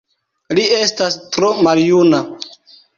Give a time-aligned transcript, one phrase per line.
[0.59, 2.27] Li estas tro maljuna.